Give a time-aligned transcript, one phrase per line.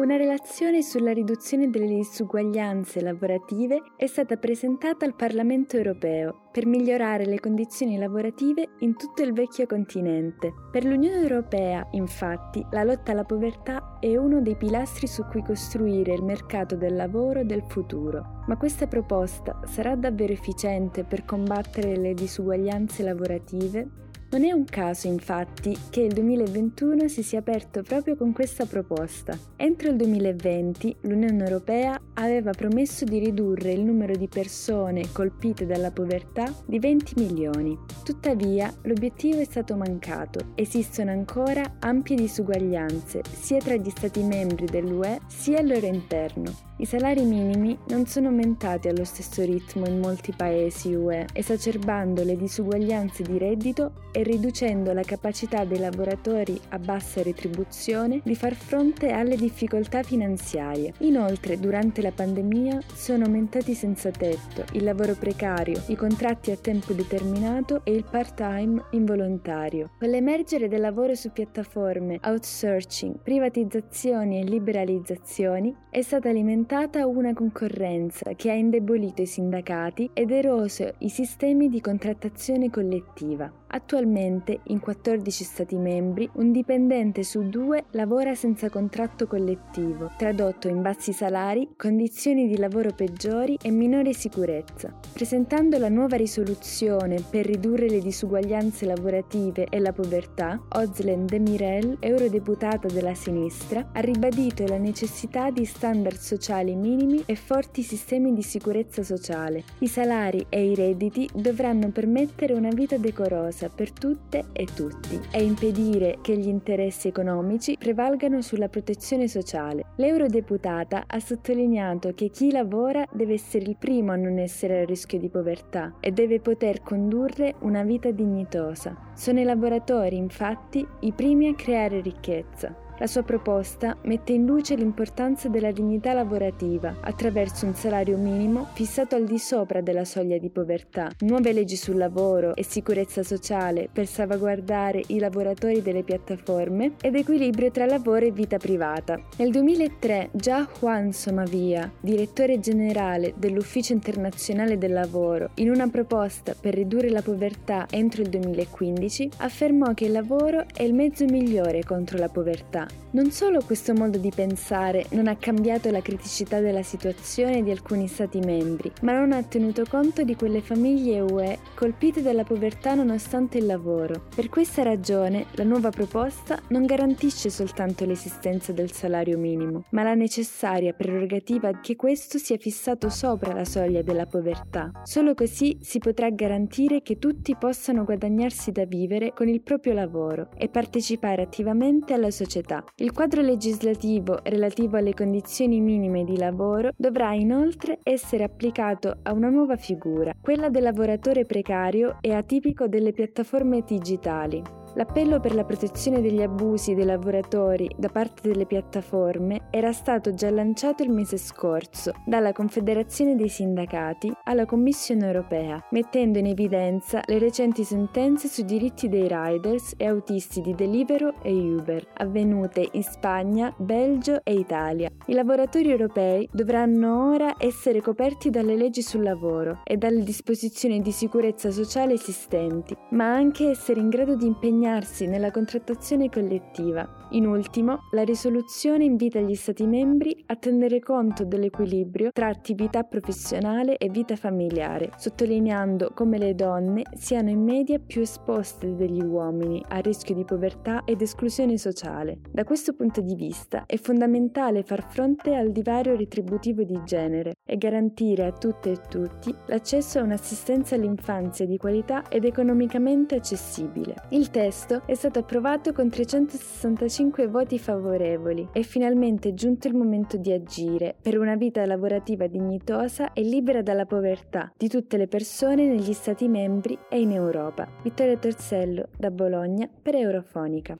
[0.00, 7.26] Una relazione sulla riduzione delle disuguaglianze lavorative è stata presentata al Parlamento europeo per migliorare
[7.26, 10.54] le condizioni lavorative in tutto il vecchio continente.
[10.72, 16.14] Per l'Unione Europea, infatti, la lotta alla povertà è uno dei pilastri su cui costruire
[16.14, 18.42] il mercato del lavoro del futuro.
[18.46, 24.08] Ma questa proposta sarà davvero efficiente per combattere le disuguaglianze lavorative?
[24.32, 29.36] Non è un caso, infatti, che il 2021 si sia aperto proprio con questa proposta.
[29.56, 35.90] Entro il 2020 l'Unione Europea aveva promesso di ridurre il numero di persone colpite dalla
[35.90, 37.76] povertà di 20 milioni.
[38.04, 40.52] Tuttavia, l'obiettivo è stato mancato.
[40.54, 46.68] Esistono ancora ampie disuguaglianze sia tra gli Stati membri dell'UE sia al loro interno.
[46.80, 52.38] I salari minimi non sono aumentati allo stesso ritmo in molti paesi UE, esacerbando le
[52.38, 59.10] disuguaglianze di reddito e riducendo la capacità dei lavoratori a bassa retribuzione di far fronte
[59.10, 60.92] alle difficoltà finanziarie.
[60.98, 66.92] Inoltre, durante la pandemia sono aumentati senza tetto, il lavoro precario, i contratti a tempo
[66.92, 69.90] determinato e il part-time involontario.
[69.98, 78.32] Con l'emergere del lavoro su piattaforme, outsourcing, privatizzazioni e liberalizzazioni è stata alimentata una concorrenza
[78.34, 83.59] che ha indebolito i sindacati ed eroso i sistemi di contrattazione collettiva.
[83.72, 90.82] Attualmente, in 14 Stati membri, un dipendente su due lavora senza contratto collettivo, tradotto in
[90.82, 94.92] bassi salari, condizioni di lavoro peggiori e minore sicurezza.
[95.12, 102.88] Presentando la nuova risoluzione per ridurre le disuguaglianze lavorative e la povertà, Ozlen Demirel, eurodeputata
[102.88, 109.04] della sinistra, ha ribadito la necessità di standard sociali minimi e forti sistemi di sicurezza
[109.04, 109.62] sociale.
[109.78, 115.20] I salari e i redditi dovranno permettere una vita decorosa cosa per tutte e tutti
[115.30, 119.84] e impedire che gli interessi economici prevalgano sulla protezione sociale.
[119.96, 125.18] L'eurodeputata ha sottolineato che chi lavora deve essere il primo a non essere a rischio
[125.18, 128.96] di povertà e deve poter condurre una vita dignitosa.
[129.14, 132.88] Sono i lavoratori, infatti, i primi a creare ricchezza.
[133.00, 139.14] La sua proposta mette in luce l'importanza della dignità lavorativa attraverso un salario minimo fissato
[139.14, 144.06] al di sopra della soglia di povertà, nuove leggi sul lavoro e sicurezza sociale per
[144.06, 149.18] salvaguardare i lavoratori delle piattaforme ed equilibrio tra lavoro e vita privata.
[149.38, 156.74] Nel 2003 già Juan Somavia, direttore generale dell'Ufficio internazionale del lavoro, in una proposta per
[156.74, 162.18] ridurre la povertà entro il 2015, affermò che il lavoro è il mezzo migliore contro
[162.18, 167.62] la povertà non solo questo modo di pensare non ha cambiato la criticità della situazione
[167.62, 172.44] di alcuni Stati membri, ma non ha tenuto conto di quelle famiglie UE colpite dalla
[172.44, 174.26] povertà nonostante il lavoro.
[174.34, 180.14] Per questa ragione la nuova proposta non garantisce soltanto l'esistenza del salario minimo, ma la
[180.14, 184.90] necessaria prerogativa che questo sia fissato sopra la soglia della povertà.
[185.02, 190.50] Solo così si potrà garantire che tutti possano guadagnarsi da vivere con il proprio lavoro
[190.56, 192.79] e partecipare attivamente alla società.
[192.96, 199.48] Il quadro legislativo relativo alle condizioni minime di lavoro dovrà inoltre essere applicato a una
[199.48, 204.79] nuova figura, quella del lavoratore precario e atipico delle piattaforme digitali.
[204.94, 210.50] L'appello per la protezione degli abusi dei lavoratori da parte delle piattaforme era stato già
[210.50, 217.38] lanciato il mese scorso dalla Confederazione dei Sindacati alla Commissione europea, mettendo in evidenza le
[217.38, 223.72] recenti sentenze sui diritti dei riders e autisti di Deliveroo e Uber, avvenute in Spagna,
[223.78, 225.08] Belgio e Italia.
[225.26, 231.12] I lavoratori europei dovranno ora essere coperti dalle leggi sul lavoro e dalle disposizioni di
[231.12, 237.06] sicurezza sociale esistenti, ma anche essere in grado di impegnare impegnarsi nella contrattazione collettiva.
[237.32, 243.98] In ultimo, la risoluzione invita gli Stati membri a tenere conto dell'equilibrio tra attività professionale
[243.98, 249.98] e vita familiare, sottolineando come le donne siano in media più esposte degli uomini a
[249.98, 252.38] rischio di povertà ed esclusione sociale.
[252.50, 257.76] Da questo punto di vista è fondamentale far fronte al divario retributivo di genere e
[257.76, 264.14] garantire a tutte e tutti l'accesso a un'assistenza all'infanzia di qualità ed economicamente accessibile.
[264.30, 268.68] Il testo testo è stato approvato con 365 voti favorevoli.
[268.72, 274.06] È finalmente giunto il momento di agire per una vita lavorativa dignitosa e libera dalla
[274.06, 277.88] povertà di tutte le persone negli Stati membri e in Europa.
[278.02, 280.96] Vittorio Torsello da Bologna per Eurofonica.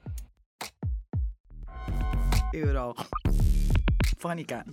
[2.53, 4.65] Eurofonica.